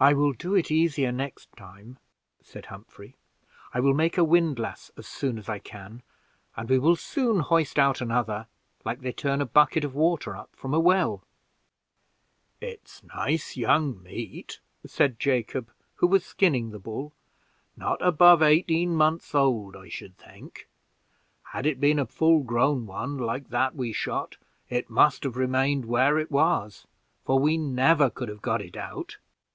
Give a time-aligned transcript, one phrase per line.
[0.00, 1.98] "I will do it easier next time,"
[2.40, 3.16] said Humphrey.
[3.74, 6.04] "I will make a windlass as soon as I can,
[6.56, 8.46] and we will soon hoist out another,
[8.84, 11.24] like they turn a bucket of water up from a well."
[12.60, 17.12] "It's nice young meat," said Jacob, who was skinning the bull,
[17.76, 20.68] "not above eighteen months old, I should think.
[21.42, 24.36] Had it been a full grown one, like that we shot,
[24.68, 26.86] it must have remained where it was,
[27.24, 29.16] for we never could have got it out."